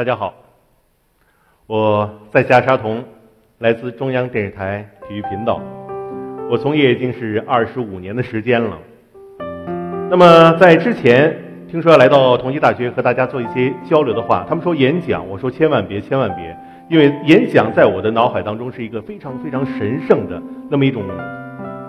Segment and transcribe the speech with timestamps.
[0.00, 0.32] 大家好，
[1.66, 3.04] 我在下沙童，
[3.58, 5.60] 来自中央电视台体育频道。
[6.50, 8.78] 我从业已经是二十五年的时间了。
[10.08, 11.36] 那么在之前，
[11.68, 16.56] 听说要来到同济大学和大家做一些交流的话，他们说演讲，我说千万别，千万别，
[16.88, 21.02] 因为演讲在我的脑海当中是一个非常非常神圣的那么一种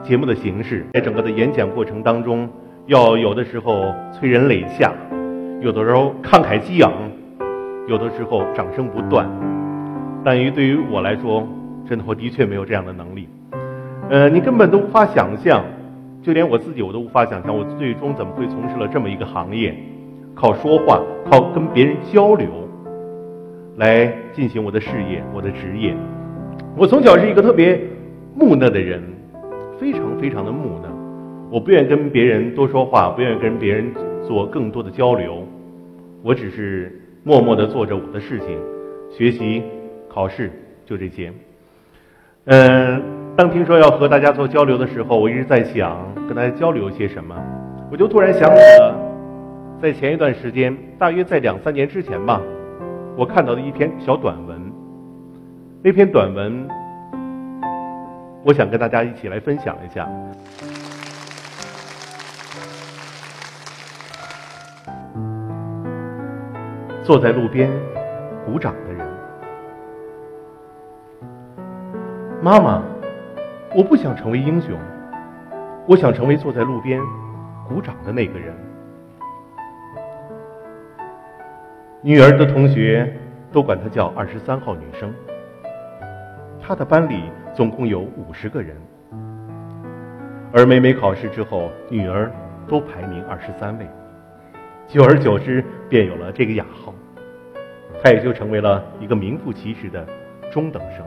[0.03, 0.85] 节目的形式。
[0.91, 2.49] 在整个的演讲过程当中，
[2.87, 4.93] 要有的时候催人泪下，
[5.61, 6.91] 有的时候慷慨激昂。
[7.88, 9.27] 有的时候掌声不断，
[10.23, 11.45] 但于对于我来说，
[11.85, 13.27] 真的我的确没有这样的能力。
[14.09, 15.63] 呃，你根本都无法想象，
[16.22, 19.75] 就连我自己我都无法想象，我最终怎么会从事了这么一个行业，
[20.36, 22.48] 靠说话，靠跟别人交流，
[23.77, 25.95] 来进行我的事业，我的职业。
[26.77, 27.81] 我从小是一个特别
[28.36, 29.02] 木讷的人，
[29.80, 30.89] 非常非常的木讷，
[31.50, 33.91] 我不愿跟别人多说话，不愿意跟别人
[34.25, 35.44] 做更多的交流，
[36.22, 37.00] 我只是。
[37.23, 38.57] 默默地做着我的事情，
[39.11, 39.64] 学习、
[40.09, 40.52] 考试，
[40.86, 41.31] 就这些。
[42.45, 43.02] 嗯，
[43.36, 47.36] 当听说要和大家做交流的时候，我一直在想跟大家交流些什么。
[47.92, 48.95] 我就突然想起了，
[49.80, 52.42] 在前一段时间，大约在两三年之前吧，
[53.16, 54.59] 我看到的一篇小短文。
[55.83, 56.67] 那篇短文，
[58.44, 60.09] 我想跟大家一起来分享一下。
[67.03, 67.67] 坐在路边
[68.45, 69.07] 鼓掌的人，
[72.41, 72.83] 妈妈，
[73.75, 74.77] 我不想成为英雄，
[75.88, 77.02] 我想成为坐在路边
[77.67, 78.53] 鼓掌的那个人。
[82.03, 83.11] 女儿的同学
[83.52, 85.11] 都管她叫二十三号女生，
[86.61, 88.77] 她的班里总共有五十个人，
[90.53, 92.31] 而每每考试之后，女儿
[92.67, 93.88] 都排名二十三位。
[94.94, 96.94] 久而久之，便有了这个雅号，
[98.03, 100.06] 他也就成为了一个名副其实的
[100.52, 101.06] 中等生。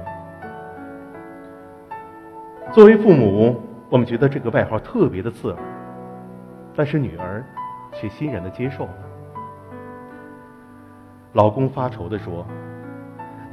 [2.73, 3.61] 作为父母，
[3.91, 5.58] 我们觉得这个外号特别的刺耳，
[6.75, 7.45] 但是女儿
[7.92, 8.95] 却欣然的接受了。
[11.35, 12.47] 老公发愁的说：“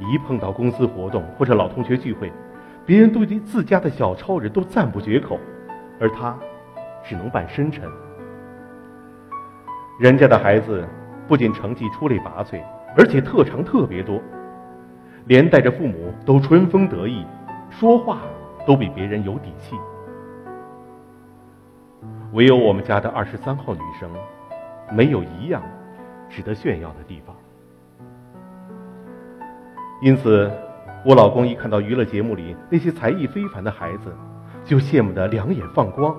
[0.00, 2.32] 一碰到公司活动或者老同学聚会，
[2.86, 5.38] 别人对自家的小超人都赞不绝口，
[6.00, 6.34] 而他
[7.04, 7.86] 只能扮深沉。”
[9.98, 10.84] 人家的孩子
[11.28, 12.60] 不仅成绩出类拔萃，
[12.96, 14.20] 而且特长特别多，
[15.26, 17.24] 连带着父母都春风得意，
[17.70, 18.18] 说话
[18.66, 19.76] 都比别人有底气。
[22.32, 24.10] 唯有我们家的二十三号女生，
[24.90, 25.62] 没有一样
[26.28, 27.36] 值得炫耀的地方。
[30.00, 30.50] 因此，
[31.04, 34.12] 我老公一看到娱乐节目里那些才艺非凡的孩子，
[34.64, 36.16] 就羡慕得两眼放光，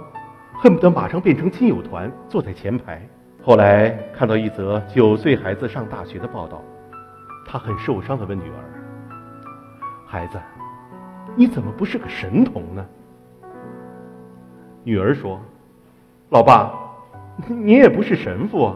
[0.54, 3.02] 恨不得马上变成亲友团，坐在前排。
[3.46, 6.62] 后来看到一则九岁孩子上大学的报道，
[7.46, 8.64] 他很受伤的问女儿
[10.08, 10.40] ：“孩子，
[11.36, 12.86] 你怎么不是个神童呢？”
[14.86, 15.42] 女儿说
[16.31, 16.72] ：“老爸，
[17.50, 18.76] 你也不是神父。”啊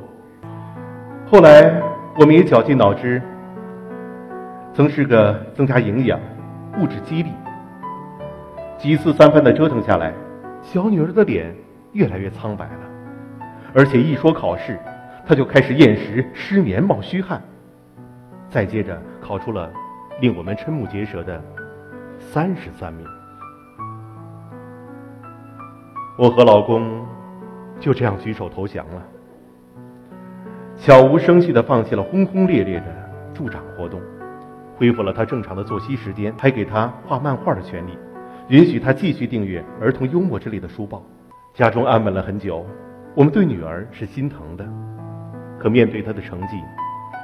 [1.30, 1.82] 后来
[2.18, 3.22] 我们也绞尽脑汁，
[4.74, 6.20] 曾是个增加营养、
[6.80, 7.30] 物质激励。
[8.78, 10.14] 几次三番的折腾下来，
[10.62, 11.56] 小女儿的脸
[11.94, 12.97] 越来越苍白了。
[13.74, 14.80] 而且一说考试，
[15.26, 17.42] 他就开始厌食、失眠、冒虚汗。
[18.50, 19.72] 再接着考出了
[20.22, 21.42] 令我们瞠目结舌的
[22.18, 23.06] 三十三名。
[26.18, 27.06] 我和老公
[27.80, 29.04] 就这样举手投降了，
[30.78, 32.86] 悄无声息地放弃了轰轰烈烈的
[33.34, 34.02] 助长活动，
[34.78, 37.96] 恢复了他正常的作息时间，还给他画漫画的权利，
[38.48, 41.04] 允许他继续订阅儿童幽默之类的书报。
[41.54, 42.66] 家中安稳了很久。
[43.18, 44.64] 我们对女儿是心疼的，
[45.60, 46.56] 可面对她的成绩，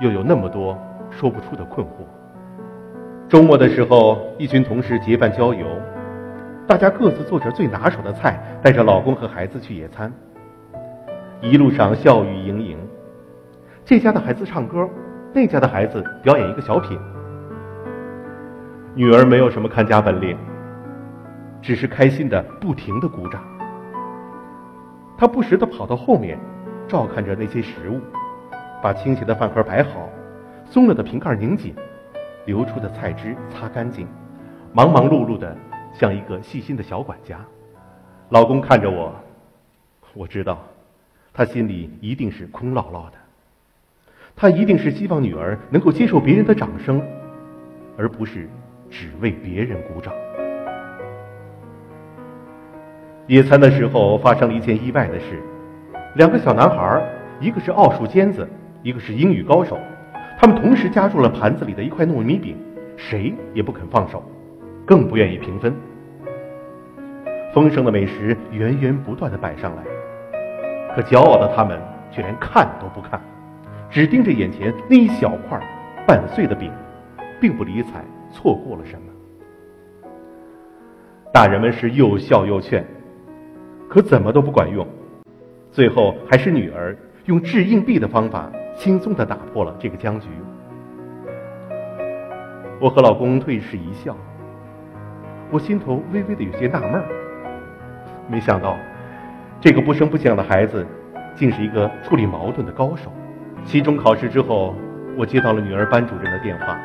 [0.02, 0.76] 又有那么多
[1.12, 1.90] 说不出的困惑。
[3.30, 5.68] 周末的时候，一群同事结伴郊游，
[6.66, 10.12] 大家各自做着最拿手的菜，带着老公和孩子去野餐。
[11.42, 12.76] 一路上笑语盈盈，
[13.86, 14.90] 这家的孩子唱歌，
[15.32, 16.98] 那家的孩子表演一个小品。
[18.96, 20.36] 女儿没有什么看家本领，
[21.62, 23.40] 只是开心的不停的鼓掌。
[25.24, 26.38] 他不时地跑到后面，
[26.86, 28.02] 照看着那些食物，
[28.82, 30.10] 把倾斜的饭盒摆好，
[30.66, 31.74] 松了的瓶盖拧紧，
[32.46, 34.06] 流出的菜汁擦干净，
[34.74, 35.56] 忙忙碌碌的
[35.94, 37.40] 像一个细心的小管家。
[38.32, 39.16] 老公看着我，
[40.14, 40.62] 我知道，
[41.34, 43.18] 他心里一定是空落落的。
[44.36, 47.02] 他一定是希望女儿能够接受别人的掌声，
[47.98, 48.50] 而不是
[48.90, 50.14] 只为别人鼓掌。
[53.34, 55.42] 野餐的时候发生了一件意外的事，
[56.18, 57.02] 两个小男孩，
[57.40, 58.48] 一个是奥数尖子，
[58.84, 59.80] 一个是英语高手，
[60.38, 62.56] 他们同时夹住了盘子里的一块糯米饼，
[62.96, 64.24] 谁也不肯放手，
[64.86, 65.74] 更不愿意平分。
[67.56, 69.82] 丰盛的美食源源不断的摆上来，
[70.96, 71.82] 可骄傲的他们
[72.12, 73.20] 却连看都不看，
[73.90, 75.60] 只盯着眼前那一小块
[76.06, 76.72] 半碎的饼，
[77.42, 79.02] 并不理睬错过了什么。
[81.34, 82.86] 大人们是又笑又劝，
[83.94, 84.88] 可怎么都不管用，
[85.72, 88.52] 最后还是女儿用掷硬币的方法。
[88.76, 90.28] 轻松的打破了这个僵局。
[92.82, 94.18] 我和老公对视一笑，
[95.52, 97.06] 我心头微微的有些纳闷儿。
[98.28, 98.76] 没想到，
[99.62, 100.84] 这个不声不响的孩子，
[101.36, 103.14] 竟是一个处理矛盾的高手。
[103.64, 104.74] 期中考试之后，
[105.16, 106.76] 我接到了女儿班主任的电话。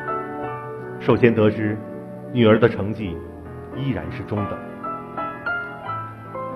[0.99, 1.75] 首先得知，
[2.31, 3.17] 女儿的成绩
[3.75, 4.68] 依然是中等。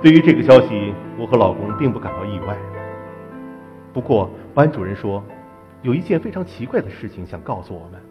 [0.03, 2.57] 对于这个消息，我和老公并不感到意外。
[3.93, 5.23] 不过，班主任说，
[5.81, 8.01] 有一件非常奇怪的事情想告诉我们，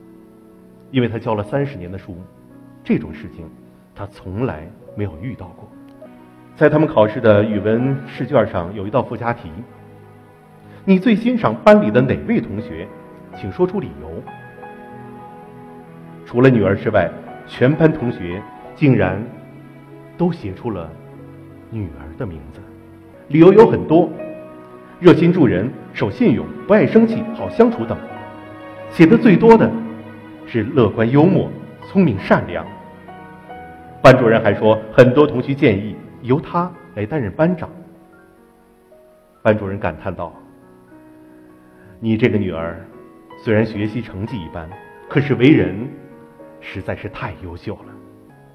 [0.91, 2.17] 因为他教了三十年的书，
[2.83, 3.47] 这种事情
[3.95, 4.67] 他从来
[4.97, 5.69] 没有遇到过。
[6.57, 9.51] 在他们考试的语文试卷上有一道附加题：
[10.87, 12.89] 你最欣赏班里的哪位同学？
[13.37, 14.11] 请说出理由。
[16.25, 17.11] 除了女儿之外，
[17.47, 18.43] 全班同学
[18.75, 19.23] 竟然
[20.17, 20.91] 都写出了
[21.73, 22.61] 女儿的名字，
[23.29, 24.09] 理由有很多。
[25.01, 27.99] 热心助人、守信用、不爱生气、好相处等，
[28.91, 29.69] 写的最多的
[30.47, 31.51] 是乐观幽默、
[31.89, 32.65] 聪明善良。
[34.01, 37.69] 班主任还说，很多同学建议由他来担任班长。
[39.43, 40.33] 班主任感叹道
[41.99, 42.79] ：“你这个女儿，
[43.43, 44.71] 虽然学习成绩一般，
[45.09, 45.75] 可是为人
[46.61, 47.93] 实在是太优秀了。”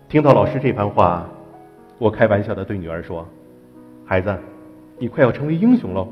[0.08, 1.28] 听到老师这番话，
[1.98, 3.28] 我开玩笑的对女儿说
[4.06, 4.36] ：“孩子，
[5.00, 6.08] 你快要成为英雄喽！”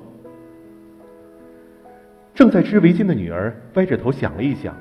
[2.34, 4.76] 正在织围巾的女儿歪着头想了一想，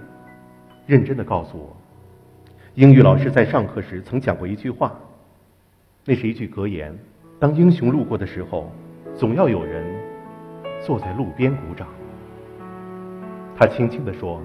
[0.87, 1.77] 认真的告诉我，
[2.75, 4.99] 英语老师在上课时曾讲过一句话，
[6.05, 6.97] 那是一句格言：
[7.39, 8.73] 当英雄路过的时候，
[9.15, 9.85] 总要有人
[10.81, 11.87] 坐在路边鼓掌。
[13.57, 14.41] 他轻轻的说：“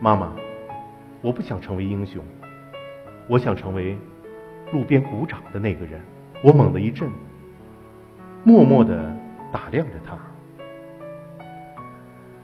[0.00, 0.32] 妈妈，
[1.20, 2.24] 我不想成为英雄，
[3.28, 3.96] 我想成为
[4.74, 5.98] 路边鼓掌的那个人。”
[6.44, 7.08] 我猛地一震，
[8.42, 9.16] 默默的
[9.50, 10.18] 打量着他。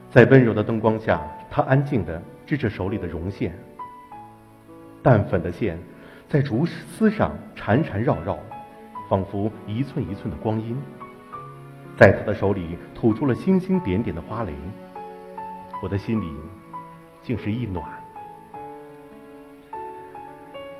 [0.09, 3.55] 在温柔的灯光下，他安静地织着手里的绒线。
[5.03, 5.77] 淡粉的线
[6.27, 8.39] 在竹丝上缠缠绕绕，
[9.07, 10.75] 仿佛一寸一寸的光阴。
[11.95, 14.51] 在他的手里吐出了星星点点的花蕾，
[15.83, 16.25] 我的心里
[17.21, 17.85] 竟是一暖。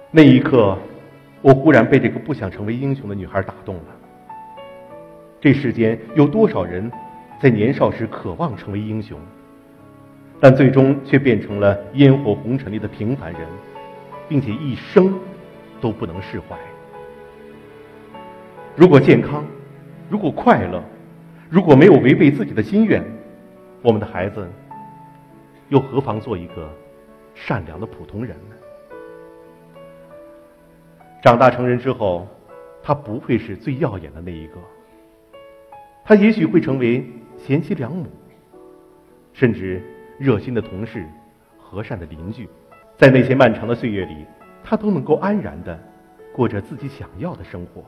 [0.10, 0.76] 那一刻，
[1.42, 3.84] 我忽然被这个不想成为英雄的女孩打动了。
[5.40, 6.92] 这世间有多少人？
[7.42, 9.20] 在年少时渴望成为英雄，
[10.40, 13.42] 但最终却变成了烟火红尘里的平凡人，
[14.30, 15.12] 并且一生
[15.82, 16.56] 都不能释怀。
[18.76, 19.44] 如果健康，
[20.08, 20.84] 如果快乐，
[21.50, 23.04] 如果没有违背自己的心愿，
[23.82, 24.48] 我们的孩子
[25.70, 26.70] 又何妨做一个
[27.34, 28.56] 善良的普通人呢？
[31.22, 32.28] 长大成人之后，
[32.82, 34.56] 他不会是最耀眼的那一个，
[36.04, 37.06] 他也许会成为。
[37.38, 38.06] 贤妻良母，
[39.34, 39.82] 甚至
[40.20, 41.04] 热心的同事、
[41.58, 42.48] 和善的邻居，
[42.96, 44.28] 在那些漫长的岁月里，
[44.64, 45.80] 他都能够安然的
[46.36, 47.84] 过着自己想要的生活。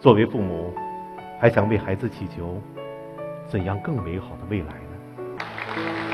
[0.00, 0.72] 作为父母，
[1.38, 2.58] 还想为孩子祈求
[3.46, 6.05] 怎样更美好的未来呢？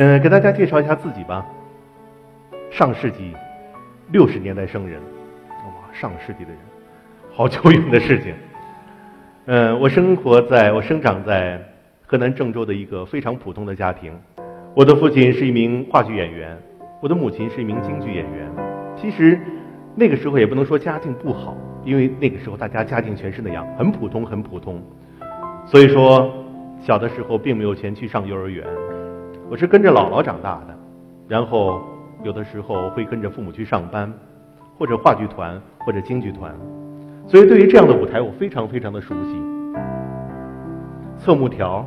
[0.00, 1.44] 嗯，给大家介绍一下自己吧。
[2.70, 3.34] 上世纪
[4.12, 5.00] 六十年代生人。
[5.50, 6.58] 哇上世纪的人，
[7.34, 8.32] 好久远的事情。
[9.46, 11.60] 嗯，我生活在我生长在
[12.06, 14.12] 河南郑州的一个非常普通的家庭。
[14.72, 16.56] 我的父亲是一名话剧演员，
[17.02, 18.48] 我的母亲是一名京剧演员。
[18.96, 19.36] 其实
[19.96, 24.80] 那个时候也不能说家境不好，因为那个时候大家家境全是那样，很普通，很普通。
[25.66, 26.32] 所以说，
[26.80, 28.64] 小的时候并没有钱去上幼儿园，
[29.50, 30.76] 我是跟着姥姥长大的，
[31.26, 31.80] 然后
[32.22, 34.12] 有的时候会跟着父母去上班。
[34.78, 36.54] 或者话剧团，或者京剧团，
[37.26, 39.42] 所以对于这样的舞台，我非常非常的熟悉。
[41.16, 41.84] 侧幕条，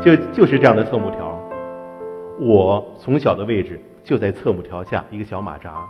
[0.00, 1.38] 就就是这样的侧幕条，
[2.40, 5.86] 我从小的位置就在侧幕条下一个小马扎，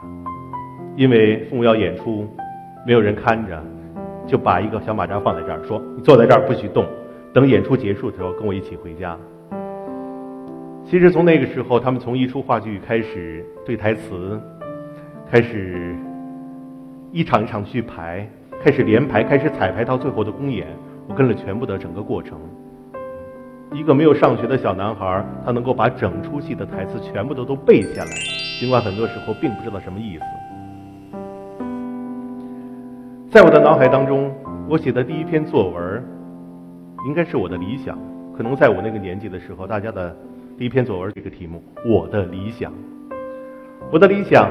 [0.96, 2.26] 因为父母要演出，
[2.84, 3.62] 没有人看着，
[4.26, 6.84] 就把一个小马扎放在这儿，说你坐在这儿不许动，
[7.32, 9.16] 等演出结束的时候跟我一起回家。
[10.88, 14.40] 其实从那个时候，他们从一出话剧开始对台词。
[15.28, 15.96] 开始
[17.10, 18.24] 一场一场续排，
[18.62, 20.68] 开始连排，开始彩排，到最后的公演，
[21.08, 22.38] 我跟了全部的整个过程。
[23.72, 28.10] 一个没有上学的小男孩，他能够把整出戏的台词全部都都背下来，
[28.60, 30.24] 尽管很多时候并不知道什么意思。
[33.28, 34.32] 在我的脑海当中，
[34.68, 36.04] 我写的第一篇作文，
[37.08, 37.98] 应该是我的理想。
[38.36, 40.16] 可能在我那个年纪的时候，大家的
[40.58, 42.72] 第一篇作文这个题目“我的理想”，
[43.92, 44.50] 我的理想，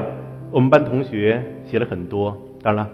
[0.52, 2.40] 我们班同学写了很多。
[2.62, 2.92] 当然了，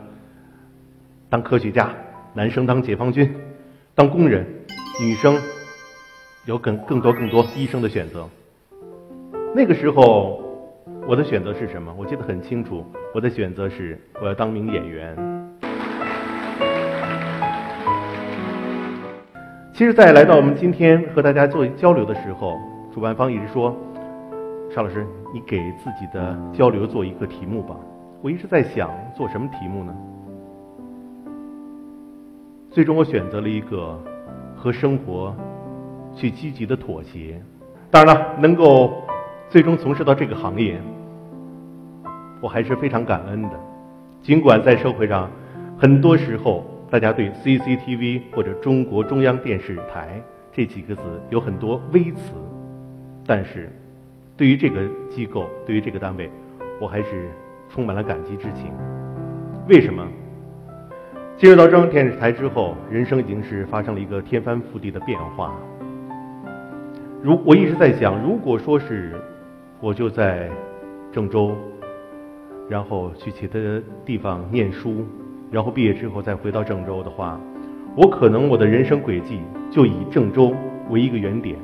[1.28, 1.90] 当科学家，
[2.32, 3.30] 男生当解放军，
[3.94, 4.46] 当工人，
[4.98, 5.36] 女生。
[6.46, 8.26] 有更更多更多医生的选择。
[9.54, 10.42] 那个时候，
[11.06, 11.94] 我的选择是什么？
[11.98, 12.82] 我记得很清楚，
[13.14, 15.14] 我的选择是我要当名演员。
[19.74, 22.58] 其实，在来到我们今天和大家做交流的时候，
[22.92, 23.76] 主办方一直说
[24.70, 27.74] ：“邵老师，你给自己的交流做一个题目吧。”
[28.20, 29.94] 我一直在想，做什么题目呢？
[32.70, 33.98] 最终，我选择了一个
[34.56, 35.34] 和生活。
[36.14, 37.40] 去积极的妥协，
[37.90, 39.02] 当然了，能够
[39.48, 40.78] 最终从事到这个行业，
[42.38, 43.50] 我还是非常感恩的。
[44.20, 45.30] 尽管在社会上，
[45.78, 50.22] 很多时候大家对 CCTV 或者中国中央电视台
[50.52, 52.34] 这几个字有很多微词，
[53.26, 53.70] 但是
[54.36, 56.30] 对于这个机构，对于这个单位，
[56.80, 57.28] 我还是
[57.68, 58.72] 充满了感激之情。
[59.68, 60.06] 为什么？
[61.36, 65.54] 进入到中央电视台之后，人生已经是发生了一个天翻覆地的变化。
[67.22, 69.14] 如我一直在想，如果说是
[69.80, 70.50] 我就在
[71.10, 71.52] 郑州，
[72.68, 73.58] 然后去其他
[74.04, 75.04] 地方念书，
[75.50, 77.40] 然后毕业之后再回到郑州的话，
[77.96, 80.54] 我可能我的人生轨迹就以郑州
[80.90, 81.56] 为一个原点，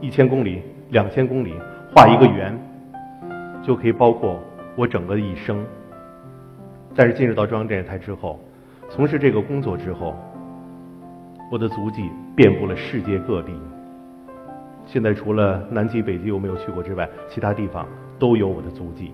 [0.00, 1.54] 一千公里、两千公里
[1.94, 2.58] 画一个圆，
[3.62, 4.40] 就可以包括
[4.76, 5.64] 我整个的一生。
[6.94, 8.40] 但是进入到中央电视台之后，
[8.88, 10.14] 从事这个工作之后。
[11.52, 13.52] 我的足迹遍布了世界各地。
[14.86, 17.84] 现在除了南极、北极我没有去过之外，其他地方
[18.20, 19.10] 都有我的足迹。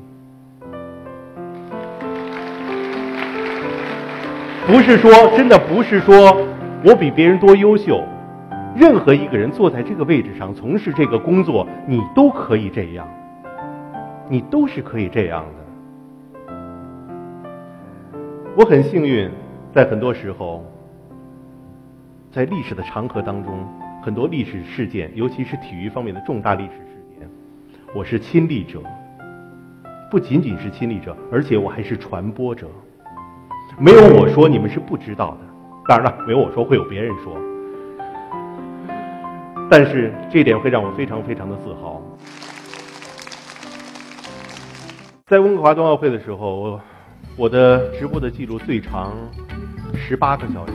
[4.67, 6.37] 不是说真的，不是说
[6.85, 8.05] 我比别人多优秀。
[8.77, 13.09] 任何一个人坐在这个位置上从事这个工作，你都可以这样，
[14.29, 16.55] 你都是可以这样的。
[18.55, 19.31] 我很幸运，
[19.73, 20.63] 在很多时候。
[22.31, 23.67] 在历史的长河当中，
[24.03, 27.27] 很多历史事件，尤其是体育方面的重大历史事件，
[27.95, 28.83] 我是亲历者。
[30.11, 32.69] 不仅仅是亲历者，而且我还是传播者。
[33.79, 35.39] 没有我说，你们是不知道的。
[35.89, 37.35] 当然了，没有我说，会有别人说。
[39.69, 42.01] 但是这一点会让我非常非常的自豪。
[45.27, 46.81] 在温哥华冬奥会的时候，
[47.37, 49.13] 我的直播的记录最长
[49.95, 50.73] 十八个小时。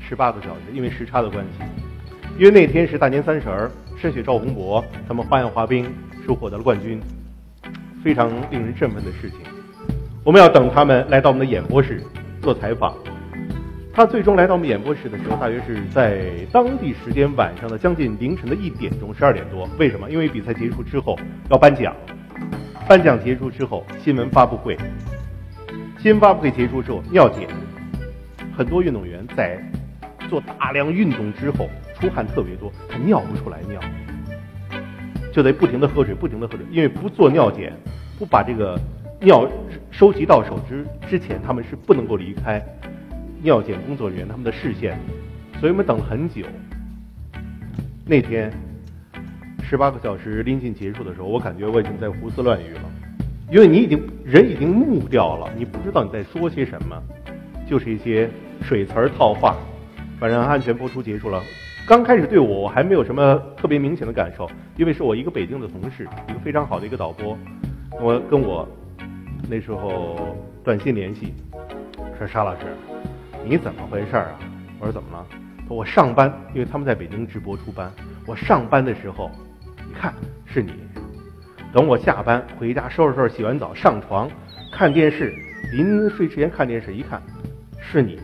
[0.00, 1.62] 十八个小时，因为时差的关系，
[2.38, 5.92] 因为那天是大年三十儿，申雪、赵宏博他们花样滑冰
[6.24, 7.00] 是获得了冠军，
[8.02, 9.38] 非常令人振奋的事情。
[10.24, 12.02] 我们要等他们来到我们的演播室
[12.40, 12.94] 做采访。
[13.98, 19.68] 他最终来到我们演播室的时候，大约是在当地时间晚上的将近凌晨的一点钟，十二点多。
[19.76, 20.08] 为什么？
[20.08, 21.18] 因为比赛结束之后
[21.50, 21.92] 要颁奖，
[22.88, 24.76] 颁奖结束之后新闻发布会，
[25.98, 27.48] 新闻发布会结束之后尿检，
[28.56, 29.60] 很多运动员在。
[30.28, 33.80] 做大量运动之后出汗特别多，他尿不出来尿，
[35.32, 37.72] 就得不停的喝水，不停的喝水，因为不做尿检，
[38.18, 38.78] 不把这个
[39.22, 39.48] 尿
[39.90, 42.62] 收集到手之之前，他们是不能够离开
[43.42, 44.98] 尿检工作人员他们的视线，
[45.60, 46.42] 所以我们等了很久。
[48.04, 48.52] 那天
[49.62, 52.80] 十八个小时临近结束的时候，我感觉我已经在胡思乱语了，
[53.50, 56.96] 因为你已经人已经木掉了，你不知道你在说些什么，
[57.68, 58.28] 就是一些
[58.62, 59.56] 水词儿套话。
[60.18, 61.40] 反正安全播出结束了，
[61.86, 67.38] 刚开始对我我还没有什么特别明显的感受，因为是我一个北京的同事，一个非常好的一个导播，
[68.00, 68.68] 我跟我
[69.48, 71.34] 那时候短信联系，
[72.18, 72.62] 说沙老师，
[73.44, 74.38] 你怎么回事啊？
[74.78, 75.26] 我说怎么了？
[75.68, 77.90] 我上班，因为他们在北京直播出班，
[78.26, 79.30] 我上班的时候，
[79.90, 80.14] 一看
[80.46, 80.72] 是你，
[81.72, 84.30] 等我下班回家收拾收拾洗完澡上床
[84.72, 85.34] 看电视，
[85.72, 87.22] 临睡之前看电视一看，
[87.80, 88.18] 是你。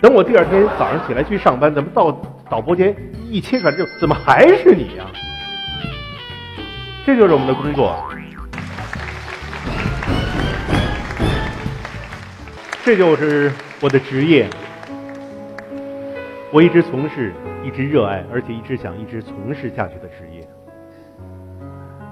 [0.00, 2.12] 等我第二天早上起来去上班，怎么到
[2.50, 2.94] 导播间
[3.30, 5.06] 一切开就怎么还是你呀？
[7.04, 7.96] 这就是我们的工作，
[12.84, 14.48] 这就是我的职业。
[16.52, 20.48] 我一直从事、一直热爱，而且一直想一直从事下去的职业。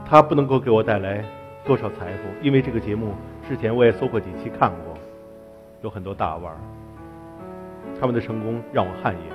[0.04, 1.24] 它不能够给我带来
[1.64, 2.28] 多少财富。
[2.42, 3.14] 因为这个节目
[3.48, 4.94] 之前我也搜过几期看过，
[5.82, 6.58] 有很多大腕儿，
[7.98, 9.34] 他们的成功让我汗颜。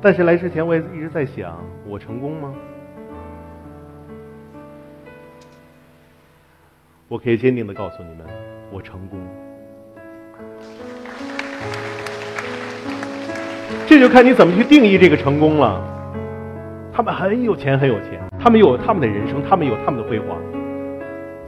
[0.00, 2.54] 但是来之前我也一直在想，我成功吗？
[7.08, 8.26] 我可以坚定的告诉你们，
[8.72, 9.20] 我成功。
[13.86, 15.82] 这就看你怎么去定义这个成功了。
[16.92, 20.38] 他们很有钱，很有钱，他们有他们的人生，他们有他们的辉煌。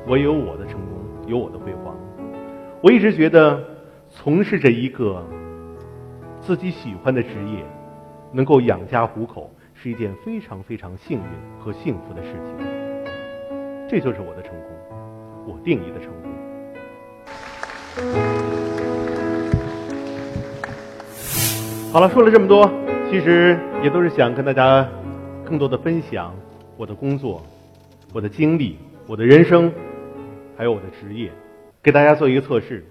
[0.07, 1.95] 我也有我的成功，有我的辉煌。
[2.83, 3.59] 我一直觉得，
[4.11, 5.25] 从事着一个
[6.41, 7.65] 自己喜欢的职业，
[8.33, 11.25] 能够养家糊口，是一件非常非常幸运
[11.59, 12.55] 和幸福的事情。
[13.89, 14.61] 这就是我的成功。
[15.47, 18.24] 我定义的成功。
[21.95, 22.69] 好了，说了这么多，
[23.09, 24.85] 其实也都是想跟大家
[25.45, 26.35] 更多的分享
[26.77, 27.41] 我的工作、
[28.13, 29.73] 我的经历、我的人生，
[30.57, 31.31] 还有我的职业，
[31.81, 32.85] 给大家做一个测试。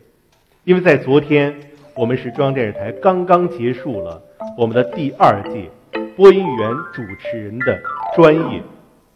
[0.64, 1.54] 因为在昨天，
[1.94, 4.22] 我们是中央电视台刚刚结束了
[4.58, 5.70] 我们的第二届
[6.16, 7.78] 播音员主持人的
[8.16, 8.64] 专业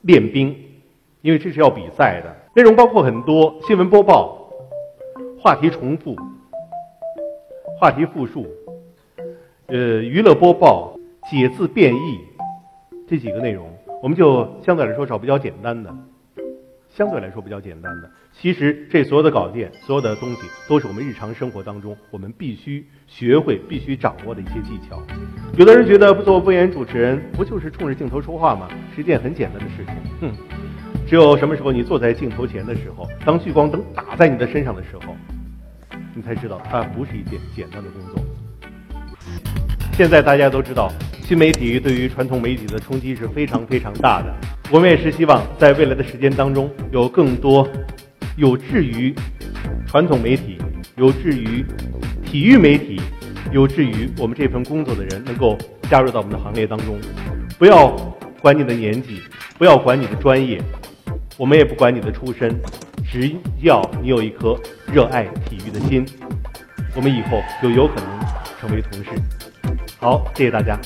[0.02, 0.54] 练兵，
[1.22, 2.36] 因为这是要比赛的。
[2.54, 4.52] 内容包括很多新闻播报、
[5.40, 6.14] 话题重复、
[7.80, 8.46] 话题复述、
[9.68, 10.98] 呃娱乐播报、
[11.30, 12.20] 解字变异
[13.06, 13.70] 这几个内容，
[14.02, 15.94] 我们就相对来说找比较简单的，
[16.88, 18.10] 相对来说比较简单的。
[18.32, 25.04] 其实这所有的稿件、所有的东西，都是我们日常生活当中我们必须学会、必须掌握的一些技巧。
[25.58, 28.70] 有的人觉得做播音主持人不就是冲着镜头说话吗？
[28.96, 29.96] 是一件很简单的事情。
[30.22, 30.32] 哼。
[31.06, 35.14] 只有什么时候你坐在镜头前的时候，当聚光灯打在你的身上的时候，
[36.16, 38.22] 你才知道它不是一件简单的工作。
[39.98, 40.92] 现在大家都知道，
[41.24, 44.32] 新媒体对于传统媒体的冲击是非常非常大的。
[44.70, 47.68] 我们也是希望在未来的时间当中，有更多
[48.36, 49.12] 有志于
[49.88, 50.60] 传统媒体、
[50.98, 51.66] 有志于
[52.24, 53.02] 体育媒体、
[53.52, 55.58] 有志于我们这份工作的人，能够
[55.90, 57.00] 加入到我们的行列当中。
[57.58, 57.90] 不要
[58.40, 59.24] 管你的年纪，
[59.58, 60.62] 不要管你的专业。
[61.38, 62.56] 我们也不管你的出身，
[63.04, 64.56] 只要你有一颗
[64.94, 66.06] 热爱体育的心，
[66.96, 68.20] 我们以后就有可能
[68.62, 69.10] 成为同事。
[70.00, 70.80] 好谢谢大家。